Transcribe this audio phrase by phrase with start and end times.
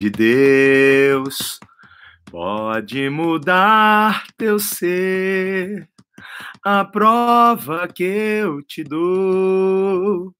[0.00, 1.58] de Deus
[2.30, 5.88] pode mudar teu ser.
[6.64, 10.32] A prova que eu te dou,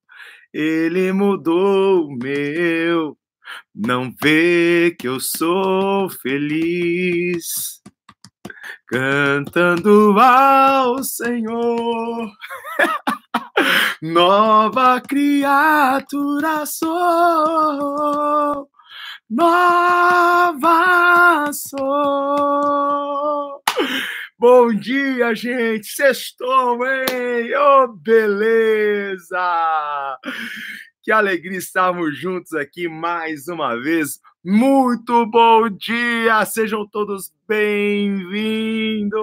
[0.53, 3.19] ele mudou o meu.
[3.75, 7.81] Não vê que eu sou feliz
[8.87, 12.31] cantando ao Senhor.
[14.03, 18.69] Nova criatura sou
[19.31, 23.63] nova sou.
[24.39, 25.87] Bom dia, gente.
[25.87, 27.53] Sextou, hein?
[27.57, 29.37] Oh, beleza!
[31.03, 34.19] Que alegria estarmos juntos aqui mais uma vez.
[34.45, 36.45] Muito bom dia!
[36.47, 39.19] Sejam todos bem-vindos!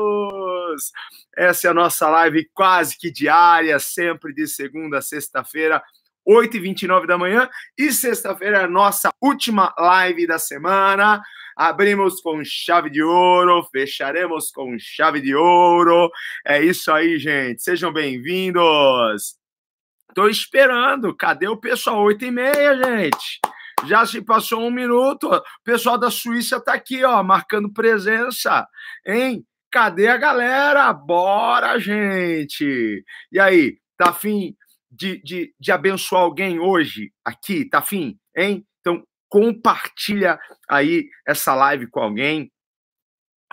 [1.36, 5.82] Essa é a nossa live quase que diária, sempre de segunda a sexta-feira
[6.28, 7.50] 8h29 da manhã.
[7.78, 11.22] E sexta-feira é a nossa última live da semana.
[11.56, 16.10] Abrimos com chave de ouro, fecharemos com chave de ouro.
[16.46, 17.64] É isso aí, gente.
[17.64, 19.36] Sejam bem-vindos.
[20.10, 21.16] Estou esperando.
[21.16, 22.06] Cadê o pessoal?
[22.06, 23.40] 8h30, gente.
[23.86, 25.28] Já se passou um minuto.
[25.28, 28.68] O pessoal da Suíça está aqui, ó, marcando presença.
[29.06, 29.46] Hein?
[29.72, 30.92] Cadê a galera?
[30.94, 33.04] Bora, gente!
[33.32, 34.56] E aí, tá afim
[34.96, 38.18] de, de, de abençoar alguém hoje aqui, tá afim?
[38.36, 38.66] Hein?
[38.80, 42.52] Então, compartilha aí essa live com alguém.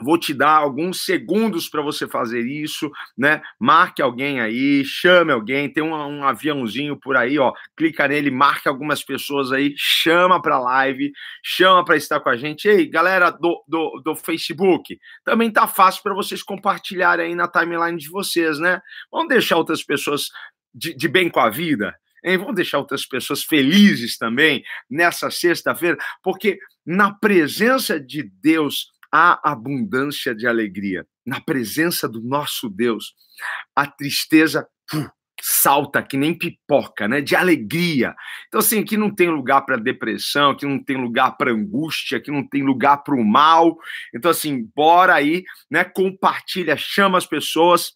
[0.00, 3.42] Vou te dar alguns segundos para você fazer isso, né?
[3.60, 7.52] Marque alguém aí, chame alguém, tem um, um, aviãozinho por aí, ó.
[7.76, 11.12] Clica nele, marque algumas pessoas aí, chama para live,
[11.44, 12.66] chama para estar com a gente.
[12.66, 17.98] Ei, galera do, do, do Facebook, também tá fácil para vocês compartilharem aí na timeline
[17.98, 18.80] de vocês, né?
[19.10, 20.30] Vamos deixar outras pessoas
[20.74, 22.38] de, de bem com a vida, hein?
[22.38, 30.34] Vamos deixar outras pessoas felizes também nessa sexta-feira, porque na presença de Deus há abundância
[30.34, 31.06] de alegria.
[31.24, 33.14] Na presença do nosso Deus,
[33.76, 37.20] a tristeza uh, salta que nem pipoca, né?
[37.20, 38.14] De alegria.
[38.48, 42.30] Então, assim, aqui não tem lugar para depressão, aqui não tem lugar para angústia, aqui
[42.30, 43.76] não tem lugar para o mal.
[44.14, 45.84] Então, assim, bora aí, né?
[45.84, 47.92] Compartilha, chama as pessoas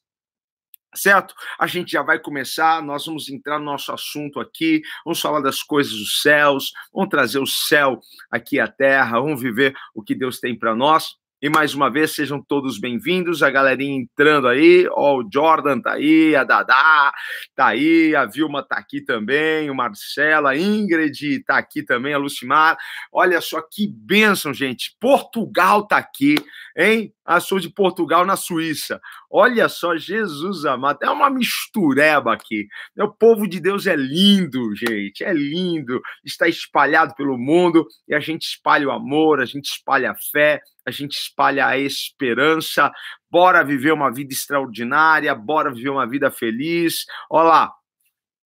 [0.97, 1.35] certo?
[1.59, 5.63] A gente já vai começar, nós vamos entrar no nosso assunto aqui, vamos falar das
[5.63, 10.41] coisas dos céus, vamos trazer o céu aqui à terra, vamos viver o que Deus
[10.41, 11.17] tem para nós.
[11.43, 15.93] E mais uma vez, sejam todos bem-vindos, a galerinha entrando aí, ó, o Jordan tá
[15.93, 17.13] aí, a Dadá
[17.55, 22.19] tá aí, a Vilma tá aqui também, o Marcelo, a Ingrid tá aqui também, a
[22.19, 22.79] Lucimar.
[23.13, 24.97] Olha só que bênção, gente.
[24.99, 26.37] Portugal tá aqui,
[26.75, 27.13] hein?
[27.23, 28.99] Ah, sou de Portugal na Suíça.
[29.31, 32.67] Olha só, Jesus amado, é uma mistureba aqui.
[32.97, 36.01] O povo de Deus é lindo, gente, é lindo.
[36.25, 40.63] Está espalhado pelo mundo e a gente espalha o amor, a gente espalha a fé,
[40.87, 42.93] a gente espalha a esperança.
[43.29, 47.05] Bora viver uma vida extraordinária, bora viver uma vida feliz.
[47.29, 47.73] Olha lá,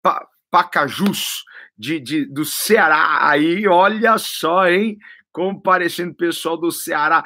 [0.01, 1.43] pa, Pacajus,
[1.77, 4.97] de, de, do Ceará, aí, olha só, hein?
[5.31, 7.23] Comparecendo pessoal do Ceará,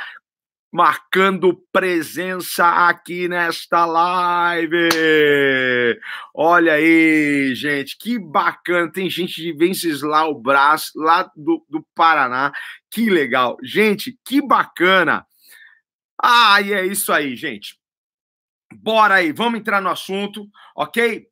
[0.73, 4.89] marcando presença aqui nesta live.
[6.33, 8.91] Olha aí, gente, que bacana.
[8.91, 12.51] Tem gente de Venceslau Brás, lá do, do Paraná.
[12.89, 13.55] Que legal.
[13.61, 15.27] Gente, que bacana.
[16.19, 17.79] Ah, e é isso aí, gente.
[18.73, 21.27] Bora aí, vamos entrar no assunto, ok?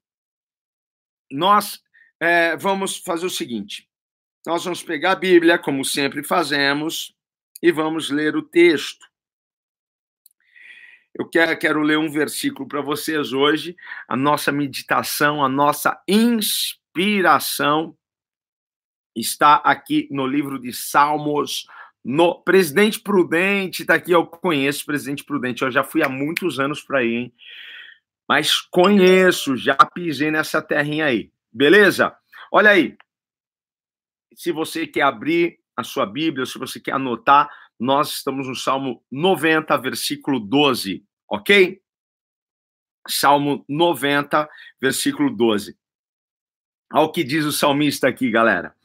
[1.31, 1.81] Nós
[2.19, 3.89] é, vamos fazer o seguinte:
[4.45, 7.15] nós vamos pegar a Bíblia, como sempre fazemos,
[7.59, 9.10] e vamos ler o texto.
[11.13, 13.75] Eu quero, ler um versículo para vocês hoje,
[14.07, 17.95] a nossa meditação, a nossa inspiração
[19.15, 21.67] está aqui no livro de Salmos.
[22.03, 26.81] No Presidente Prudente está aqui, eu conheço Presidente Prudente, eu já fui há muitos anos
[26.81, 27.33] para aí, hein?
[28.27, 31.29] Mas conheço, já pisei nessa terrinha aí.
[31.51, 32.15] Beleza?
[32.51, 32.97] Olha aí.
[34.33, 37.49] Se você quer abrir a sua Bíblia, se você quer anotar,
[37.79, 41.81] nós estamos no Salmo 90, versículo 12, ok?
[43.07, 44.47] Salmo 90,
[44.79, 45.77] versículo 12.
[46.93, 48.75] Olha o que diz o salmista aqui, galera.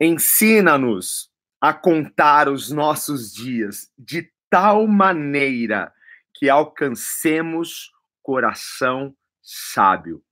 [0.00, 1.30] Ensina-nos
[1.60, 5.92] a contar os nossos dias de tal maneira
[6.34, 7.92] que alcancemos
[8.22, 10.22] coração sábio.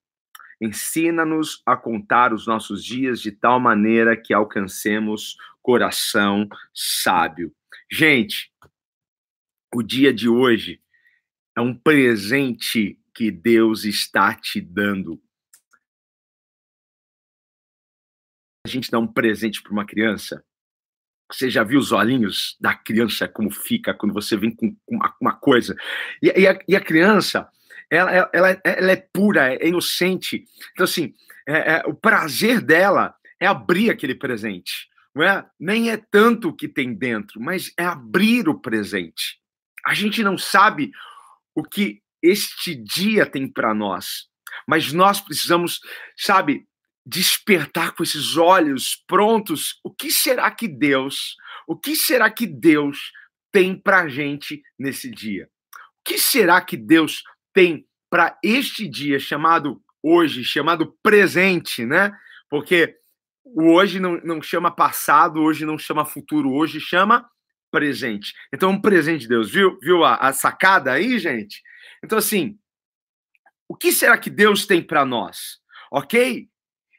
[0.60, 7.50] Ensina-nos a contar os nossos dias de tal maneira que alcancemos coração sábio.
[7.90, 8.52] Gente,
[9.74, 10.82] o dia de hoje
[11.56, 15.20] é um presente que Deus está te dando.
[18.66, 20.44] A gente dá um presente para uma criança,
[21.32, 25.32] Você já viu os olhinhos da criança como fica quando você vem com uma, uma
[25.32, 25.74] coisa?
[26.22, 27.48] E, e, a, e, a, criança,
[27.90, 30.44] ela, ela, ela, é pura, é inocente.
[30.72, 31.14] Então, assim,
[31.48, 34.92] é, é, o prazer dela é abrir aquele presente.
[35.14, 35.46] Não é?
[35.58, 39.38] Nem é tanto o que tem dentro, mas é abrir o presente.
[39.86, 40.90] A gente não sabe
[41.54, 44.28] o que este dia tem para nós,
[44.66, 45.78] mas nós precisamos,
[46.16, 46.66] sabe,
[47.06, 49.78] despertar com esses olhos prontos.
[49.84, 51.36] O que será que Deus,
[51.66, 53.12] o que será que Deus
[53.52, 55.48] tem para gente nesse dia?
[55.74, 57.22] O que será que Deus
[57.52, 62.12] tem para este dia chamado hoje, chamado presente, né?
[62.48, 62.96] Porque
[63.44, 67.28] o hoje não, não chama passado, hoje não chama futuro, hoje chama
[67.70, 68.32] presente.
[68.52, 69.78] Então, um presente de Deus, viu?
[69.80, 71.62] Viu a, a sacada aí, gente?
[72.02, 72.58] Então, assim,
[73.68, 75.58] o que será que Deus tem para nós?
[75.90, 76.48] Ok?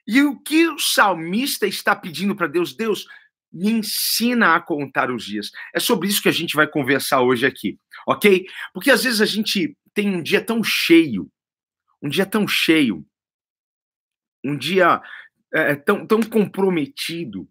[0.07, 2.75] E o que o salmista está pedindo para Deus?
[2.75, 3.07] Deus,
[3.51, 5.49] me ensina a contar os dias.
[5.73, 8.45] É sobre isso que a gente vai conversar hoje aqui, ok?
[8.73, 11.31] Porque às vezes a gente tem um dia tão cheio,
[12.01, 13.05] um dia tão cheio,
[14.43, 15.01] um dia
[15.55, 17.47] é, tão, tão comprometido,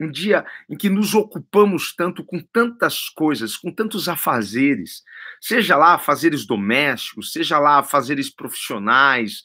[0.00, 5.02] um dia em que nos ocupamos tanto com tantas coisas, com tantos afazeres,
[5.40, 9.42] seja lá afazeres domésticos, seja lá afazeres profissionais,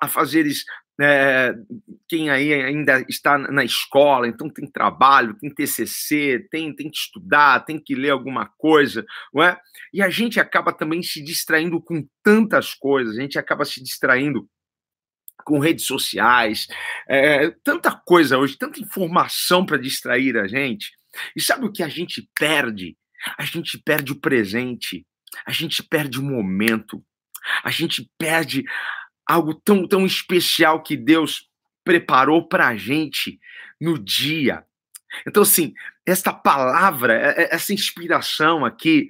[0.00, 0.64] afazeres
[1.00, 1.54] é,
[2.06, 7.64] quem aí ainda está na escola, então tem trabalho, tem TCC, tem, tem que estudar,
[7.64, 9.58] tem que ler alguma coisa, não é?
[9.92, 14.48] E a gente acaba também se distraindo com tantas coisas, a gente acaba se distraindo
[15.44, 16.66] com redes sociais,
[17.08, 20.92] é, tanta coisa hoje, tanta informação para distrair a gente.
[21.36, 22.96] E sabe o que a gente perde?
[23.38, 25.06] A gente perde o presente,
[25.46, 27.04] a gente perde o momento,
[27.62, 28.64] a gente perde
[29.26, 31.48] algo tão, tão especial que Deus
[31.84, 33.38] preparou para a gente
[33.80, 34.64] no dia.
[35.26, 35.74] Então, assim,
[36.06, 39.08] esta palavra, é, é, essa inspiração aqui,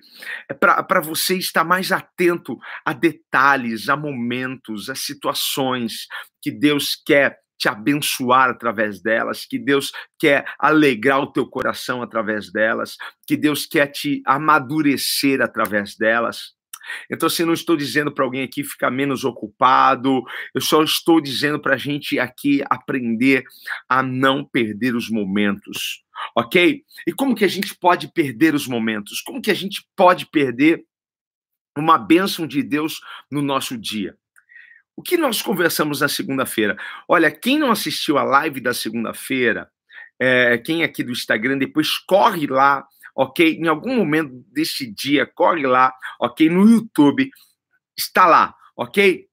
[0.49, 6.07] é para você estar mais atento a detalhes, a momentos, a situações
[6.41, 12.51] que Deus quer te abençoar através delas, que Deus quer alegrar o teu coração através
[12.51, 16.55] delas, que Deus quer te amadurecer através delas.
[17.11, 20.23] Então, assim, não estou dizendo para alguém aqui ficar menos ocupado,
[20.55, 23.45] eu só estou dizendo para a gente aqui aprender
[23.89, 26.03] a não perder os momentos,
[26.37, 26.83] ok?
[27.07, 29.21] E como que a gente pode perder os momentos?
[29.21, 30.85] Como que a gente pode perder
[31.77, 33.01] uma bênção de Deus
[33.31, 34.17] no nosso dia?
[34.95, 36.77] O que nós conversamos na segunda-feira?
[37.09, 39.71] Olha, quem não assistiu a live da segunda-feira,
[40.21, 43.57] é, quem aqui do Instagram, depois corre lá ok?
[43.57, 46.49] Em algum momento deste dia, corre lá, ok?
[46.49, 47.31] No YouTube,
[47.97, 49.27] está lá, ok?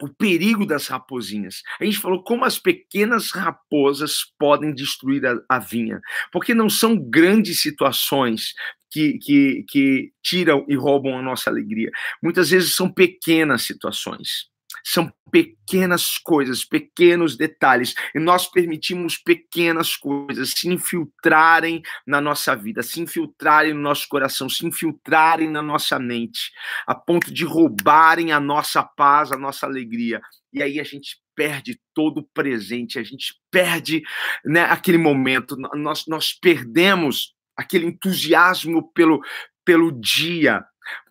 [0.00, 1.62] O perigo das raposinhas.
[1.80, 6.00] A gente falou como as pequenas raposas podem destruir a, a vinha,
[6.32, 8.52] porque não são grandes situações
[8.90, 11.90] que, que, que tiram e roubam a nossa alegria.
[12.22, 14.48] Muitas vezes são pequenas situações.
[14.84, 22.82] São pequenas coisas, pequenos detalhes, e nós permitimos pequenas coisas se infiltrarem na nossa vida,
[22.82, 26.50] se infiltrarem no nosso coração, se infiltrarem na nossa mente,
[26.86, 30.20] a ponto de roubarem a nossa paz, a nossa alegria.
[30.52, 34.02] E aí a gente perde todo o presente, a gente perde
[34.44, 39.20] né, aquele momento, nós, nós perdemos aquele entusiasmo pelo,
[39.64, 40.64] pelo dia,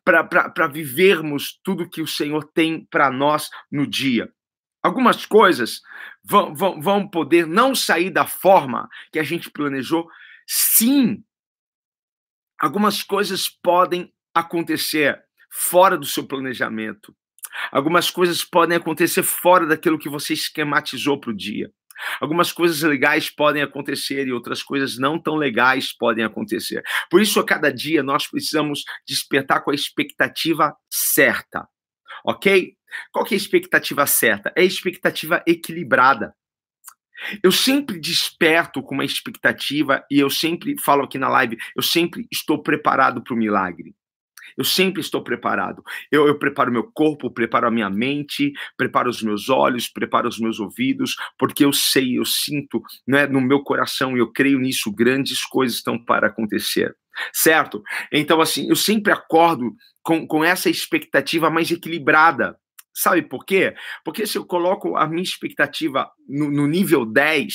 [0.07, 4.31] para vivermos tudo que o Senhor tem para nós no dia.
[4.81, 5.81] Algumas coisas
[6.23, 10.07] vão, vão, vão poder não sair da forma que a gente planejou,
[10.47, 11.23] sim.
[12.57, 15.21] Algumas coisas podem acontecer
[15.51, 17.13] fora do seu planejamento.
[17.71, 21.69] Algumas coisas podem acontecer fora daquilo que você esquematizou para o dia.
[22.19, 26.83] Algumas coisas legais podem acontecer e outras coisas não tão legais podem acontecer.
[27.09, 31.67] Por isso, a cada dia, nós precisamos despertar com a expectativa certa.
[32.25, 32.75] Ok?
[33.11, 34.51] Qual que é a expectativa certa?
[34.55, 36.33] É a expectativa equilibrada.
[37.43, 42.27] Eu sempre desperto com uma expectativa e eu sempre falo aqui na live, eu sempre
[42.31, 43.95] estou preparado para o milagre.
[44.57, 45.83] Eu sempre estou preparado.
[46.11, 50.39] Eu, eu preparo meu corpo, preparo a minha mente, preparo os meus olhos, preparo os
[50.39, 54.91] meus ouvidos, porque eu sei, eu sinto né, no meu coração, e eu creio nisso,
[54.91, 56.95] grandes coisas estão para acontecer.
[57.33, 57.83] Certo?
[58.11, 62.57] Então, assim, eu sempre acordo com, com essa expectativa mais equilibrada.
[62.93, 63.75] Sabe por quê?
[64.03, 67.53] Porque se eu coloco a minha expectativa no, no nível 10,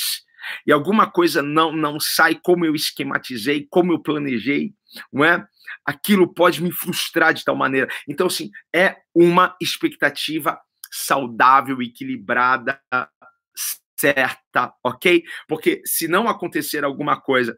[0.67, 4.73] e alguma coisa não não sai como eu esquematizei, como eu planejei,
[5.13, 5.47] não é?
[5.85, 7.89] Aquilo pode me frustrar de tal maneira.
[8.09, 12.81] Então, assim, é uma expectativa saudável, equilibrada,
[13.99, 15.23] certa, ok?
[15.47, 17.57] Porque se não acontecer alguma coisa,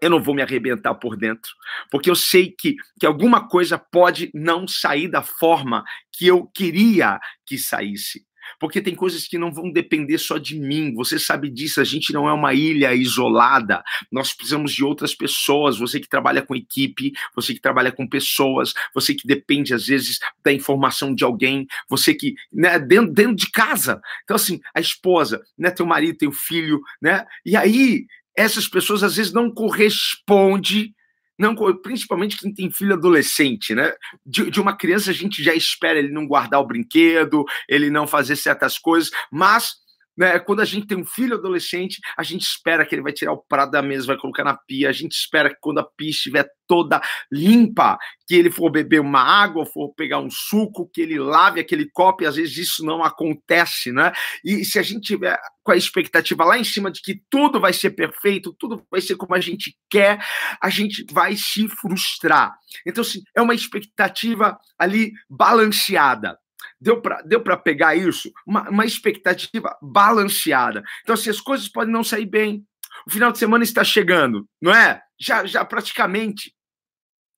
[0.00, 1.50] eu não vou me arrebentar por dentro,
[1.90, 5.82] porque eu sei que, que alguma coisa pode não sair da forma
[6.12, 8.27] que eu queria que saísse.
[8.58, 10.94] Porque tem coisas que não vão depender só de mim.
[10.94, 13.82] Você sabe disso, a gente não é uma ilha isolada.
[14.10, 15.78] Nós precisamos de outras pessoas.
[15.78, 20.18] Você que trabalha com equipe, você que trabalha com pessoas, você que depende, às vezes,
[20.44, 24.00] da informação de alguém, você que, né, dentro, dentro de casa.
[24.24, 27.24] Então, assim, a esposa, né, teu marido, teu filho, né?
[27.44, 30.94] E aí, essas pessoas às vezes não correspondem
[31.38, 33.92] não, principalmente quem tem filho adolescente, né?
[34.26, 38.06] De, de, uma criança a gente já espera ele não guardar o brinquedo, ele não
[38.06, 39.74] fazer certas coisas, mas
[40.18, 43.32] né, quando a gente tem um filho adolescente, a gente espera que ele vai tirar
[43.32, 46.10] o prato da mesa, vai colocar na pia, a gente espera que quando a pia
[46.10, 47.96] estiver toda limpa,
[48.26, 52.24] que ele for beber uma água, for pegar um suco, que ele lave aquele copo,
[52.24, 54.12] e às vezes isso não acontece, né?
[54.44, 57.72] E se a gente tiver com a expectativa lá em cima de que tudo vai
[57.72, 60.18] ser perfeito, tudo vai ser como a gente quer,
[60.60, 62.52] a gente vai se frustrar.
[62.84, 66.36] Então, assim, é uma expectativa ali balanceada.
[66.80, 68.30] Deu para deu pegar isso?
[68.46, 70.82] Uma, uma expectativa balanceada.
[71.02, 72.64] Então, assim, as coisas podem não sair bem.
[73.06, 75.00] O final de semana está chegando, não é?
[75.20, 76.54] Já, já praticamente.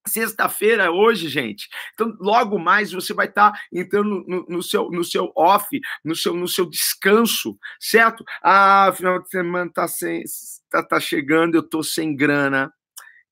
[0.06, 1.68] Sexta-feira hoje, gente.
[1.92, 5.68] Então, logo mais você vai estar tá entrando no, no, seu, no seu off,
[6.02, 8.25] no seu, no seu descanso, certo?
[8.42, 10.23] Ah, final de semana tá, sem,
[10.70, 12.73] tá, tá chegando, eu tô sem grana.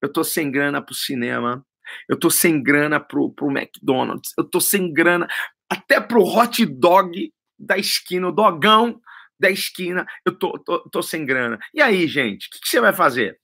[0.01, 1.65] Eu tô sem grana pro cinema.
[2.07, 4.31] Eu tô sem grana pro, pro McDonald's.
[4.37, 5.27] Eu tô sem grana
[5.69, 8.99] até pro hot dog da esquina, o dogão
[9.39, 11.59] da esquina, eu tô, tô, tô sem grana.
[11.73, 13.39] E aí, gente, o que, que, você vai fazer?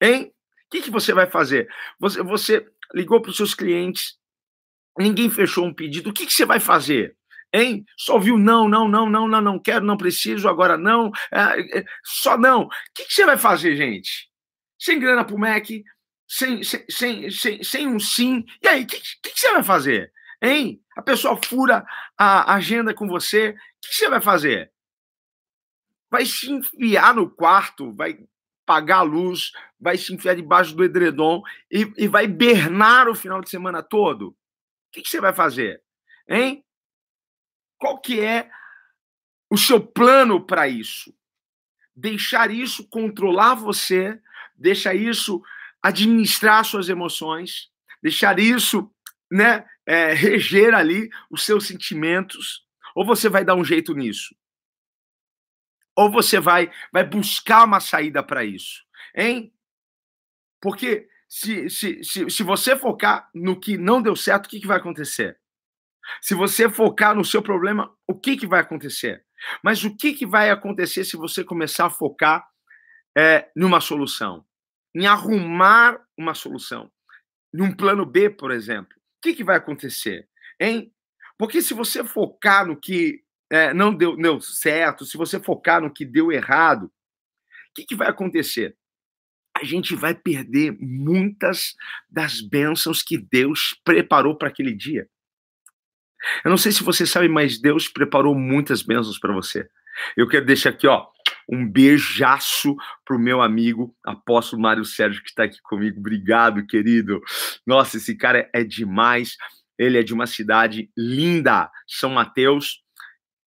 [0.00, 0.32] Hein?
[0.66, 1.68] O que, que você vai fazer?
[1.98, 4.16] Você, você ligou para os seus clientes,
[4.98, 7.16] ninguém fechou um pedido, o que, que você vai fazer?
[7.52, 7.84] Hein?
[7.96, 11.84] Só viu não, não, não, não, não, não quero, não preciso, agora não, é, é,
[12.02, 12.62] só não.
[12.62, 14.30] O que, que, você vai fazer, gente?
[14.78, 15.66] Sem grana pro Mac,
[16.26, 18.44] sem, sem, sem, sem, sem um sim.
[18.62, 20.10] E aí, o que, que, que você vai fazer?
[20.40, 20.81] Hein?
[20.96, 21.84] A pessoa fura
[22.16, 24.72] a agenda com você, o que você vai fazer?
[26.10, 28.18] Vai se enfiar no quarto, vai
[28.66, 33.40] pagar a luz, vai se enfiar debaixo do edredom e, e vai bernar o final
[33.40, 34.28] de semana todo?
[34.28, 34.36] O
[34.92, 35.82] que, que você vai fazer?
[36.28, 36.64] Hein?
[37.78, 38.50] Qual que é
[39.50, 41.14] o seu plano para isso?
[41.94, 44.20] Deixar isso controlar você,
[44.54, 45.42] deixar isso
[45.82, 47.70] administrar suas emoções,
[48.00, 48.90] deixar isso
[49.30, 54.34] né, é, reger ali os seus sentimentos, ou você vai dar um jeito nisso?
[55.96, 58.82] Ou você vai, vai buscar uma saída para isso?
[59.14, 59.52] Hein?
[60.60, 64.66] Porque se, se, se, se você focar no que não deu certo, o que, que
[64.66, 65.38] vai acontecer?
[66.20, 69.24] Se você focar no seu problema, o que, que vai acontecer?
[69.62, 72.46] Mas o que, que vai acontecer se você começar a focar
[73.16, 74.46] é, numa solução?
[74.94, 76.90] Em arrumar uma solução?
[77.52, 80.28] Num plano B, por exemplo que, que vai acontecer?
[80.60, 80.92] Hein?
[81.38, 85.92] Porque se você focar no que é, não deu, deu certo, se você focar no
[85.92, 88.76] que deu errado, o que, que vai acontecer?
[89.56, 91.74] A gente vai perder muitas
[92.10, 95.08] das bênçãos que Deus preparou para aquele dia.
[96.44, 99.68] Eu não sei se você sabe, mas Deus preparou muitas bênçãos para você.
[100.16, 101.06] Eu quero deixar aqui, ó,
[101.48, 105.98] um beijaço pro meu amigo apóstolo Mário Sérgio, que está aqui comigo.
[105.98, 107.20] Obrigado, querido.
[107.66, 109.36] Nossa, esse cara é demais.
[109.78, 112.80] Ele é de uma cidade linda, São Mateus,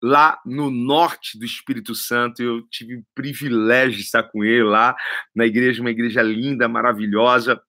[0.03, 2.43] lá no norte do Espírito Santo.
[2.43, 4.97] Eu tive o privilégio de estar com ele lá
[5.35, 7.61] na igreja, uma igreja linda, maravilhosa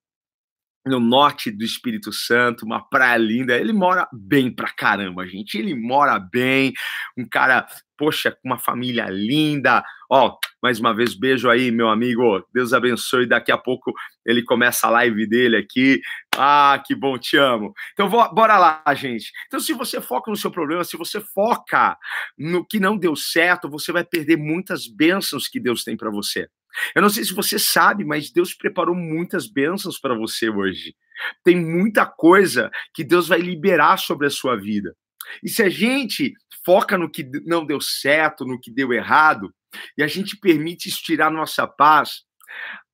[0.85, 3.57] no norte do Espírito Santo, uma praia linda.
[3.57, 5.57] Ele mora bem pra caramba, gente.
[5.57, 6.73] Ele mora bem,
[7.17, 7.67] um cara,
[7.97, 9.83] poxa, com uma família linda.
[10.09, 12.45] Ó, mais uma vez, beijo aí, meu amigo.
[12.53, 13.27] Deus abençoe.
[13.27, 13.93] Daqui a pouco
[14.25, 16.01] ele começa a live dele aqui.
[16.35, 17.73] Ah, que bom, te amo.
[17.93, 19.31] Então, bora lá, gente.
[19.47, 21.97] Então, se você foca no seu problema, se você foca
[22.37, 26.47] no que não deu certo, você vai perder muitas bênçãos que Deus tem para você.
[26.95, 30.95] Eu não sei se você sabe, mas Deus preparou muitas bênçãos para você hoje.
[31.43, 34.95] Tem muita coisa que Deus vai liberar sobre a sua vida.
[35.43, 36.33] E se a gente
[36.65, 39.53] foca no que não deu certo, no que deu errado,
[39.97, 42.23] e a gente permite isso tirar nossa paz,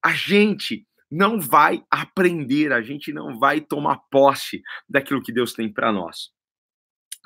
[0.03, 5.71] a gente não vai aprender, a gente não vai tomar posse daquilo que Deus tem
[5.71, 6.29] para nós.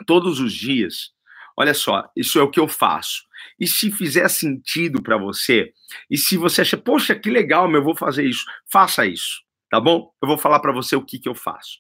[0.08, 1.12] Todos os dias,
[1.56, 3.24] olha só, isso é o que eu faço.
[3.60, 5.72] E se fizer sentido para você,
[6.10, 9.80] e se você acha, poxa, que legal, meu, eu vou fazer isso, faça isso, tá
[9.80, 10.12] bom?
[10.22, 11.80] Eu vou falar para você o que, que eu faço.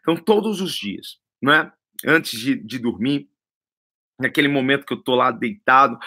[0.00, 1.72] Então, todos os dias, não é?
[2.04, 3.28] Antes de, de dormir,
[4.18, 5.98] naquele momento que eu tô lá deitado,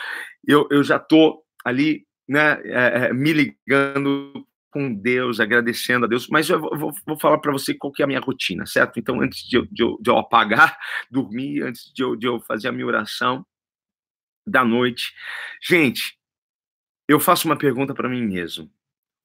[0.47, 6.27] eu, eu já tô ali, né, é, é, me ligando com Deus, agradecendo a Deus,
[6.27, 8.99] mas eu vou, vou falar para você qual que é a minha rotina, certo?
[8.99, 10.77] Então, antes de eu, de eu, de eu apagar,
[11.09, 13.45] dormir, antes de eu, de eu fazer a minha oração
[14.45, 15.13] da noite,
[15.61, 16.17] gente,
[17.07, 18.71] eu faço uma pergunta para mim mesmo.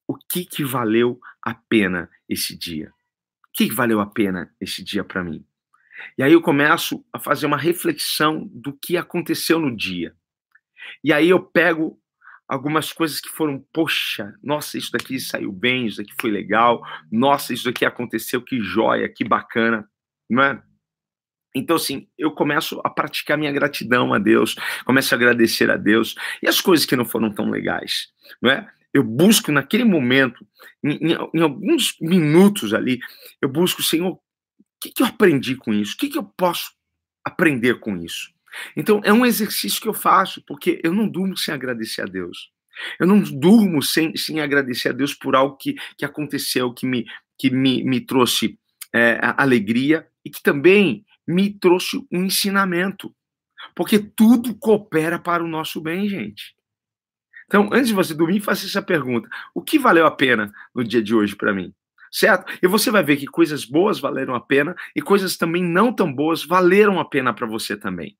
[0.06, 2.90] O que que valeu a pena esse dia?
[3.46, 5.44] O que, que valeu a pena esse dia para mim?
[6.18, 10.14] E aí eu começo a fazer uma reflexão do que aconteceu no dia.
[11.02, 11.98] E aí eu pego
[12.48, 17.54] algumas coisas que foram, poxa, nossa, isso daqui saiu bem, isso daqui foi legal, nossa,
[17.54, 19.88] isso daqui aconteceu, que joia, que bacana,
[20.28, 20.62] não é?
[21.54, 26.16] Então, assim, eu começo a praticar minha gratidão a Deus, começo a agradecer a Deus,
[26.42, 28.08] e as coisas que não foram tão legais,
[28.42, 28.68] não é?
[28.92, 30.46] Eu busco naquele momento,
[30.82, 32.98] em, em, em alguns minutos ali,
[33.40, 34.18] eu busco, Senhor,
[34.84, 35.94] que, que eu aprendi com isso?
[35.94, 36.72] O que, que eu posso
[37.24, 38.32] aprender com isso?
[38.76, 42.52] Então, é um exercício que eu faço, porque eu não durmo sem agradecer a Deus.
[42.98, 47.06] Eu não durmo sem, sem agradecer a Deus por algo que, que aconteceu, que me,
[47.38, 48.58] que me, me trouxe
[48.92, 53.14] é, alegria e que também me trouxe um ensinamento.
[53.74, 56.54] Porque tudo coopera para o nosso bem, gente.
[57.46, 61.02] Então, antes de você dormir, faça essa pergunta: o que valeu a pena no dia
[61.02, 61.74] de hoje para mim?
[62.16, 62.52] Certo?
[62.62, 66.12] E você vai ver que coisas boas valeram a pena e coisas também não tão
[66.12, 68.16] boas valeram a pena para você também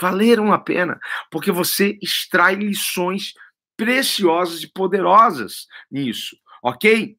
[0.00, 0.98] valeram a pena,
[1.30, 3.32] porque você extrai lições
[3.76, 7.16] preciosas e poderosas nisso, ok?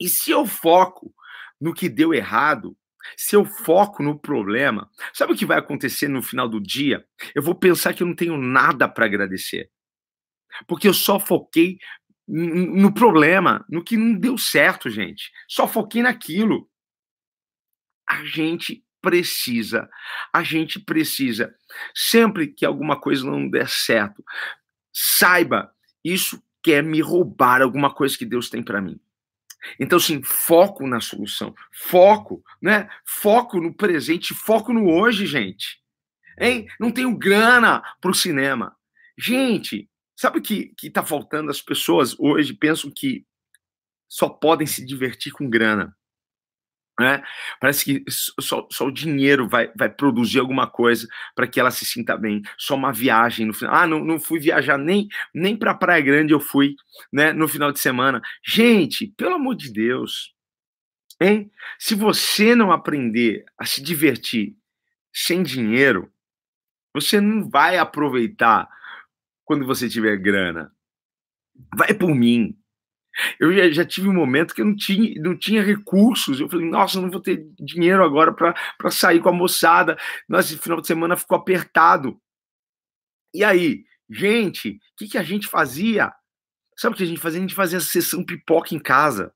[0.00, 1.14] E se eu foco
[1.60, 2.76] no que deu errado,
[3.16, 7.04] se eu foco no problema, sabe o que vai acontecer no final do dia?
[7.34, 9.70] Eu vou pensar que eu não tenho nada para agradecer.
[10.66, 11.78] Porque eu só foquei
[12.26, 15.30] no problema, no que não deu certo, gente.
[15.48, 16.68] Só foquei naquilo.
[18.08, 19.88] A gente precisa,
[20.32, 21.54] a gente precisa,
[21.94, 24.24] sempre que alguma coisa não der certo,
[24.92, 25.72] saiba,
[26.04, 28.98] isso quer me roubar alguma coisa que Deus tem para mim.
[29.78, 32.88] Então, sim, foco na solução, foco, né?
[33.04, 35.80] Foco no presente, foco no hoje, gente.
[36.40, 36.66] Hein?
[36.78, 38.76] Não tenho grana para o cinema.
[39.18, 41.50] Gente, sabe o que, que tá faltando?
[41.50, 43.24] As pessoas hoje pensam que
[44.08, 45.94] só podem se divertir com grana.
[46.98, 47.22] Né?
[47.60, 51.84] Parece que só, só, o dinheiro vai, vai produzir alguma coisa para que ela se
[51.84, 52.40] sinta bem.
[52.56, 53.74] Só uma viagem no final.
[53.74, 56.74] Ah, não, não fui viajar nem, nem para Praia Grande eu fui
[57.12, 58.22] né, no final de semana.
[58.42, 60.34] Gente, pelo amor de Deus,
[61.20, 61.50] hein?
[61.78, 64.56] Se você não aprender a se divertir
[65.12, 66.10] sem dinheiro,
[66.94, 68.66] você não vai aproveitar
[69.46, 70.70] quando você tiver grana.
[71.74, 72.54] Vai por mim.
[73.40, 76.38] Eu já, já, tive um momento que eu não tinha, não tinha recursos.
[76.38, 79.96] Eu falei, nossa, não vou ter dinheiro agora para sair com a moçada.
[80.28, 82.20] Nossa, esse final de semana ficou apertado.
[83.32, 86.12] E aí, gente, o que, que a gente fazia?
[86.76, 87.38] Sabe o que a gente fazia?
[87.38, 89.32] A gente fazia a sessão pipoca em casa.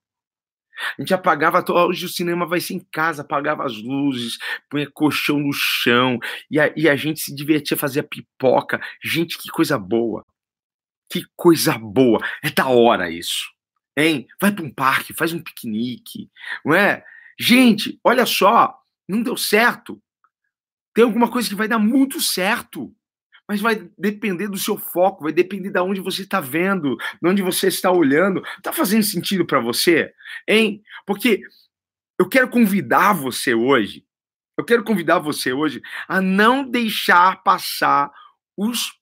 [0.98, 4.38] A gente apagava, hoje o cinema vai ser em casa, apagava as luzes,
[4.68, 6.18] punha colchão no chão,
[6.50, 8.80] e a, e a gente se divertia, fazia pipoca.
[9.02, 10.24] Gente, que coisa boa.
[11.10, 12.20] Que coisa boa.
[12.42, 13.48] É da hora isso
[13.96, 14.26] hein?
[14.40, 16.30] Vai para um parque, faz um piquenique,
[16.64, 17.04] não é?
[17.38, 20.02] Gente, olha só, não deu certo.
[20.94, 22.94] Tem alguma coisa que vai dar muito certo,
[23.50, 27.42] mas vai depender do seu foco, vai depender de onde você está vendo, de onde
[27.42, 28.40] você está olhando.
[28.62, 30.14] Tá fazendo sentido para você,
[30.46, 30.80] hein?
[31.04, 31.42] Porque
[32.16, 34.04] eu quero convidar você hoje,
[34.56, 38.12] eu quero convidar você hoje a não deixar passar
[38.56, 38.96] os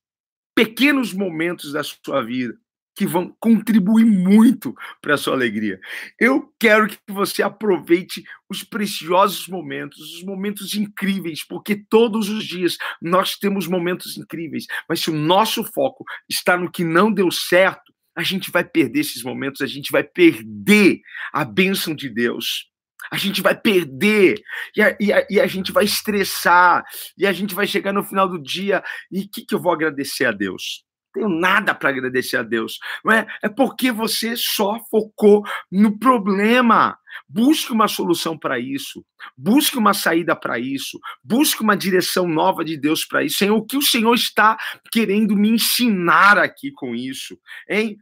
[0.55, 2.59] pequenos momentos da sua vida
[2.99, 5.79] que vão contribuir muito para a sua alegria.
[6.19, 12.77] Eu quero que você aproveite os preciosos momentos, os momentos incríveis, porque todos os dias
[13.01, 17.95] nós temos momentos incríveis, mas se o nosso foco está no que não deu certo,
[18.17, 20.99] a gente vai perder esses momentos, a gente vai perder
[21.33, 22.69] a bênção de Deus.
[23.13, 24.43] A gente vai perder
[24.77, 26.85] e a, e a, e a gente vai estressar
[27.17, 29.73] e a gente vai chegar no final do dia e o que, que eu vou
[29.73, 30.88] agradecer a Deus?
[31.19, 32.79] Tenho nada para agradecer a Deus.
[33.05, 33.27] Não é?
[33.43, 36.97] é porque você só focou no problema.
[37.29, 39.05] Busque uma solução para isso.
[39.37, 40.99] Busque uma saída para isso.
[41.23, 43.39] Busque uma direção nova de Deus para isso.
[43.39, 44.57] Senhor, o que o Senhor está
[44.93, 47.39] querendo me ensinar aqui com isso?
[47.69, 47.99] Hein?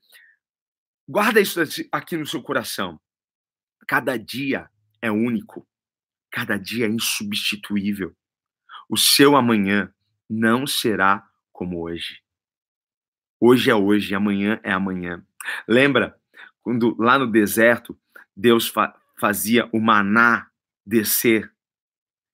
[1.09, 3.01] Guarda isso aqui no seu coração.
[3.89, 4.69] Cada dia
[5.01, 5.67] é único.
[6.31, 8.15] Cada dia é insubstituível.
[8.89, 9.93] O seu amanhã
[10.29, 12.26] não será como hoje.
[13.41, 15.25] Hoje é hoje, amanhã é amanhã.
[15.69, 16.17] Lembra
[16.63, 17.99] quando lá no deserto
[18.37, 20.47] Deus fa fazia o maná
[20.85, 21.51] descer,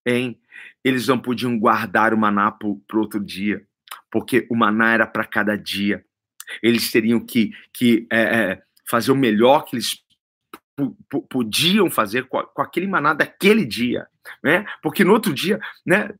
[0.04, 0.42] hein?
[0.84, 3.64] eles não podiam guardar o maná para o outro dia,
[4.10, 6.04] porque o maná era para cada dia.
[6.62, 10.02] Eles teriam que, que é, é fazer o melhor que eles
[11.30, 14.08] podiam fazer com, com, aquele maná daquele dia,
[14.42, 14.64] né?
[14.82, 16.10] Porque no outro dia, né,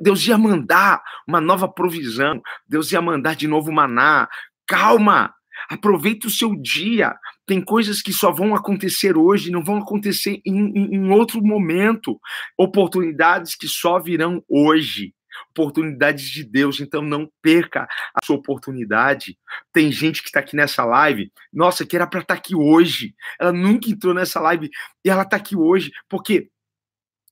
[0.00, 4.28] Deus ia mandar uma nova provisão, Deus ia mandar de novo maná.
[4.66, 5.32] Calma,
[5.68, 7.14] aproveite o seu dia.
[7.46, 12.18] Tem coisas que só vão acontecer hoje, não vão acontecer em, em, em outro momento.
[12.56, 15.12] Oportunidades que só virão hoje
[15.50, 19.38] oportunidades de Deus, então não perca a sua oportunidade.
[19.72, 23.14] Tem gente que está aqui nessa live, nossa, que era para estar tá aqui hoje.
[23.40, 24.70] Ela nunca entrou nessa live
[25.04, 26.48] e ela está aqui hoje, porque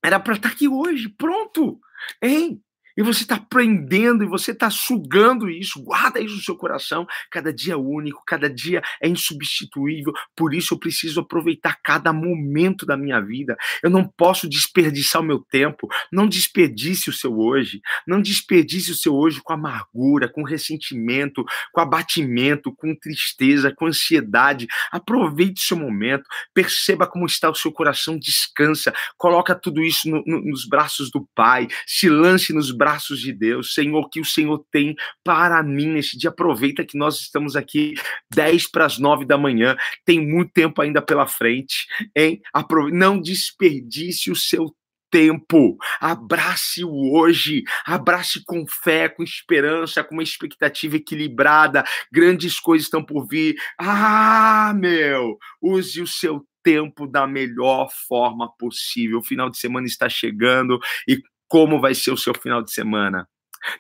[0.03, 1.81] era para estar tá aqui hoje, pronto.
[2.23, 2.63] Hein?
[3.01, 7.07] E você está aprendendo e você está sugando isso, guarda isso no seu coração.
[7.31, 10.13] Cada dia é único, cada dia é insubstituível.
[10.37, 13.57] Por isso eu preciso aproveitar cada momento da minha vida.
[13.83, 15.89] Eu não posso desperdiçar o meu tempo.
[16.13, 17.81] Não desperdice o seu hoje.
[18.07, 24.67] Não desperdice o seu hoje com amargura, com ressentimento, com abatimento, com tristeza, com ansiedade.
[24.93, 26.25] Aproveite o seu momento.
[26.53, 28.19] Perceba como está o seu coração.
[28.19, 28.93] Descansa.
[29.17, 31.67] Coloca tudo isso no, no, nos braços do Pai.
[31.87, 36.31] Se lance nos braços de Deus, Senhor, que o Senhor tem para mim neste dia.
[36.31, 37.95] Aproveita que nós estamos aqui
[38.35, 42.41] 10 para as 9 da manhã, tem muito tempo ainda pela frente, hein?
[42.93, 44.75] Não desperdice o seu
[45.11, 45.77] tempo.
[46.01, 51.85] Abrace o hoje, abrace com fé, com esperança, com uma expectativa equilibrada.
[52.13, 53.57] Grandes coisas estão por vir.
[53.79, 59.19] Ah, meu, use o seu tempo da melhor forma possível.
[59.19, 63.29] O final de semana está chegando e como vai ser o seu final de semana.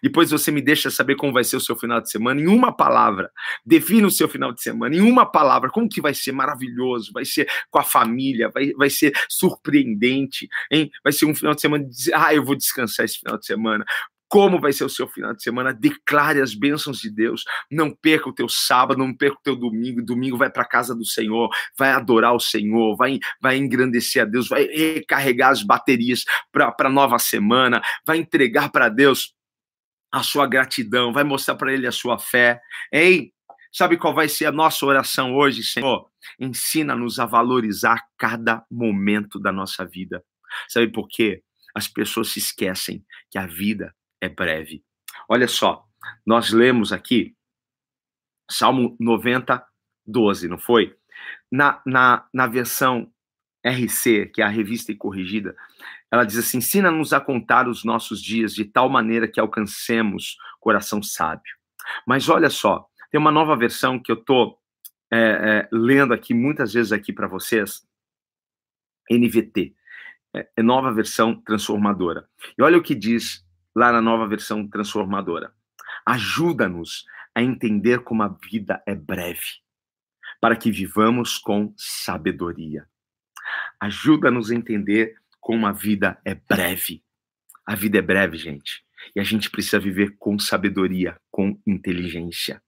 [0.03, 2.77] Depois você me deixa saber como vai ser o seu final de semana em uma
[2.77, 3.31] palavra.
[3.65, 5.71] Defina o seu final de semana em uma palavra.
[5.71, 7.13] Como que vai ser maravilhoso?
[7.15, 8.51] Vai ser com a família?
[8.53, 10.49] Vai, vai ser surpreendente?
[10.71, 10.91] Hein?
[11.03, 13.87] Vai ser um final de semana de ah, eu vou descansar esse final de semana
[14.31, 15.75] como vai ser o seu final de semana.
[15.75, 17.45] Declare as bênçãos de Deus.
[17.69, 20.01] Não perca o teu sábado, não perca o teu domingo.
[20.01, 24.25] Domingo vai para a casa do Senhor, vai adorar o Senhor, vai, vai engrandecer a
[24.25, 29.35] Deus, vai recarregar as baterias para a nova semana, vai entregar para Deus
[30.13, 32.61] a sua gratidão, vai mostrar para Ele a sua fé.
[32.93, 33.33] Ei,
[33.73, 36.09] sabe qual vai ser a nossa oração hoje, Senhor?
[36.39, 40.23] Ensina-nos a valorizar cada momento da nossa vida.
[40.69, 41.43] Sabe por quê?
[41.75, 44.85] As pessoas se esquecem que a vida é breve.
[45.29, 45.85] Olha só,
[46.27, 47.37] nós lemos aqui
[48.51, 49.65] Salmo 90,
[50.07, 50.97] 12, não foi?
[51.51, 53.13] Na, na, na versão
[53.65, 55.55] RC, que é a revista e corrigida,
[56.11, 61.03] ela diz assim: ensina-nos a contar os nossos dias de tal maneira que alcancemos coração
[61.03, 61.55] sábio.
[62.07, 64.59] Mas olha só, tem uma nova versão que eu estou
[65.13, 67.83] é, é, lendo aqui muitas vezes aqui para vocês,
[69.11, 69.75] NVT,
[70.35, 72.29] é, é nova versão transformadora.
[72.57, 75.53] E olha o que diz lá na nova versão transformadora.
[76.07, 77.05] Ajuda-nos
[77.35, 79.61] a entender como a vida é breve,
[80.41, 82.87] para que vivamos com sabedoria.
[83.81, 87.03] Ajuda-nos a entender como a vida é breve.
[87.67, 88.85] A vida é breve, gente.
[89.15, 92.63] E a gente precisa viver com sabedoria, com inteligência.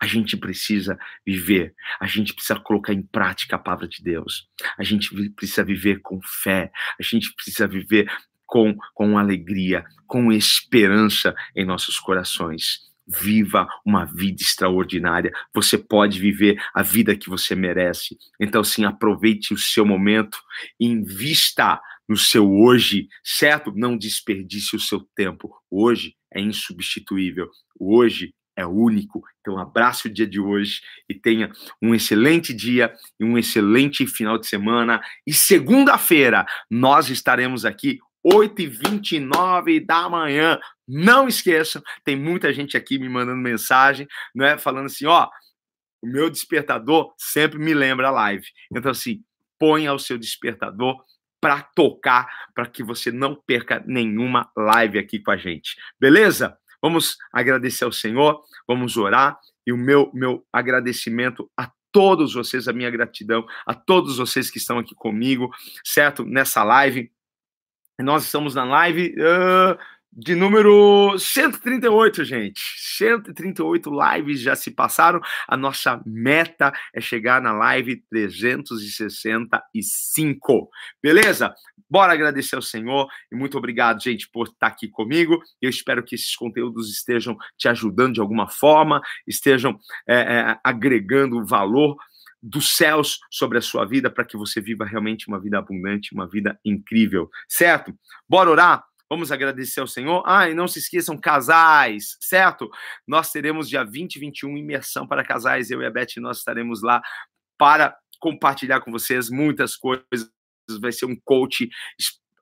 [0.00, 4.48] A gente precisa viver, a gente precisa colocar em prática a palavra de Deus.
[4.76, 8.10] A gente precisa viver com fé, a gente precisa viver
[8.46, 12.86] com, com alegria, com esperança em nossos corações.
[13.06, 15.32] Viva uma vida extraordinária.
[15.54, 18.16] Você pode viver a vida que você merece.
[18.40, 20.38] Então, sim, aproveite o seu momento,
[20.80, 23.72] invista no seu hoje, certo?
[23.74, 25.54] Não desperdice o seu tempo.
[25.70, 27.48] Hoje é insubstituível.
[27.78, 29.22] Hoje é único.
[29.40, 34.38] Então, abrace o dia de hoje e tenha um excelente dia e um excelente final
[34.38, 35.00] de semana.
[35.26, 40.58] E segunda-feira nós estaremos aqui 8h29 da manhã.
[40.86, 45.28] Não esqueçam, tem muita gente aqui me mandando mensagem, né, falando assim, ó,
[46.02, 48.46] o meu despertador sempre me lembra a live.
[48.72, 49.22] Então, assim,
[49.58, 50.96] ponha o seu despertador
[51.40, 55.76] para tocar, para que você não perca nenhuma live aqui com a gente.
[56.00, 56.56] Beleza?
[56.82, 62.72] Vamos agradecer ao Senhor, vamos orar e o meu meu agradecimento a todos vocês, a
[62.72, 65.50] minha gratidão a todos vocês que estão aqui comigo,
[65.84, 66.24] certo?
[66.24, 67.10] Nessa live.
[67.98, 69.78] Nós estamos na live uh,
[70.12, 72.60] de número 138, gente.
[72.76, 75.18] 138 lives já se passaram.
[75.48, 80.68] A nossa meta é chegar na live 365.
[81.02, 81.54] Beleza?
[81.88, 85.40] Bora agradecer ao Senhor e muito obrigado, gente, por estar aqui comigo.
[85.62, 91.46] Eu espero que esses conteúdos estejam te ajudando de alguma forma, estejam é, é, agregando
[91.46, 91.96] valor
[92.46, 96.28] dos céus sobre a sua vida para que você viva realmente uma vida abundante, uma
[96.28, 97.92] vida incrível, certo?
[98.28, 98.84] Bora orar?
[99.10, 100.22] Vamos agradecer ao Senhor.
[100.26, 102.68] Ah, e não se esqueçam, casais, certo?
[103.06, 105.70] Nós teremos dia 20 e 21 imersão para casais.
[105.70, 107.00] Eu e a Beth, nós estaremos lá
[107.58, 110.30] para compartilhar com vocês muitas coisas.
[110.80, 111.68] Vai ser um coach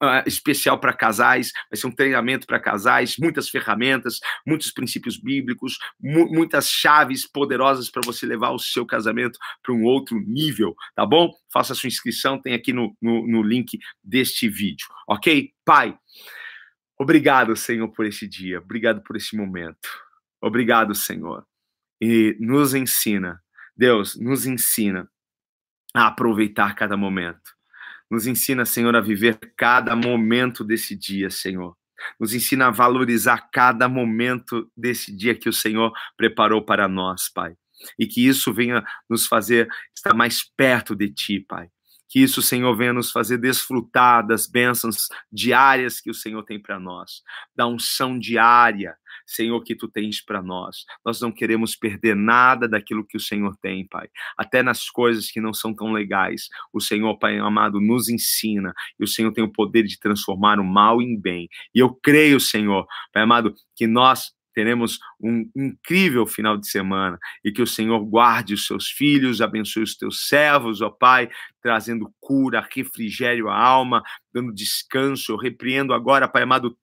[0.06, 5.78] uh, especial para casais, vai ser um treinamento para casais, muitas ferramentas, muitos princípios bíblicos,
[6.00, 11.04] mu muitas chaves poderosas para você levar o seu casamento para um outro nível, tá
[11.06, 11.32] bom?
[11.52, 15.52] Faça sua inscrição, tem aqui no, no, no link deste vídeo, ok?
[15.64, 15.96] Pai,
[16.98, 19.88] obrigado, Senhor, por esse dia, obrigado por esse momento,
[20.40, 21.46] obrigado, Senhor,
[22.00, 23.42] e nos ensina,
[23.76, 25.08] Deus, nos ensina
[25.94, 27.53] a aproveitar cada momento
[28.14, 31.76] nos ensina, Senhor, a viver cada momento desse dia, Senhor.
[32.18, 37.54] Nos ensina a valorizar cada momento desse dia que o Senhor preparou para nós, Pai.
[37.98, 41.68] E que isso venha nos fazer estar mais perto de Ti, Pai.
[42.08, 46.78] Que isso, Senhor, venha nos fazer desfrutar das bênçãos diárias que o Senhor tem para
[46.78, 47.22] nós,
[47.56, 50.84] da unção diária, Senhor, que tu tens para nós.
[51.04, 54.08] Nós não queremos perder nada daquilo que o Senhor tem, Pai.
[54.36, 56.48] Até nas coisas que não são tão legais.
[56.72, 60.64] O Senhor, Pai amado, nos ensina e o Senhor tem o poder de transformar o
[60.64, 61.48] mal em bem.
[61.74, 67.50] E eu creio, Senhor, Pai amado, que nós teremos um incrível final de semana e
[67.50, 71.28] que o Senhor guarde os seus filhos, abençoe os teus servos, ó Pai,
[71.60, 75.32] trazendo cura, refrigério à alma, dando descanso.
[75.32, 76.76] Eu repreendo agora, Pai amado,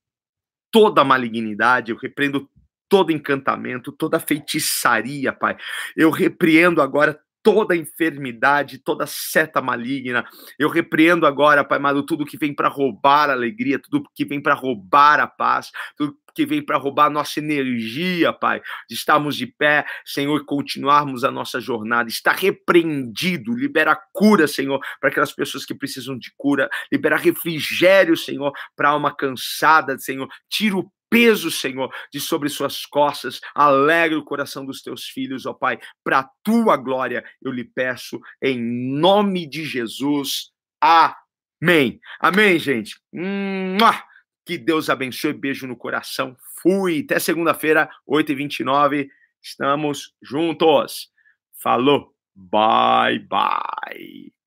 [0.72, 2.50] toda malignidade, eu repreendo
[2.90, 5.56] todo encantamento, toda feitiçaria, Pai.
[5.96, 10.26] Eu repreendo agora toda enfermidade, toda seta maligna.
[10.58, 14.42] Eu repreendo agora, Pai amado, tudo que vem para roubar a alegria, tudo que vem
[14.42, 19.36] para roubar a paz, tudo que vem para roubar a nossa energia, Pai, de estarmos
[19.36, 22.10] de pé, Senhor, e continuarmos a nossa jornada.
[22.10, 28.52] Está repreendido, libera cura, Senhor, para aquelas pessoas que precisam de cura, libera refrigério, Senhor,
[28.76, 30.28] para alma cansada, Senhor.
[30.50, 33.42] Tira o peso, Senhor, de sobre suas costas.
[33.54, 38.60] Alegre o coração dos teus filhos, ó Pai, para tua glória, eu lhe peço, em
[38.60, 40.52] nome de Jesus.
[40.80, 42.00] Amém.
[42.20, 42.96] Amém, gente.
[44.46, 45.34] Que Deus abençoe.
[45.34, 46.36] Beijo no coração.
[46.62, 47.02] Fui.
[47.04, 49.08] Até segunda-feira, 8h29.
[49.42, 51.10] Estamos juntos.
[51.62, 52.16] Falou.
[52.34, 54.41] Bye, bye.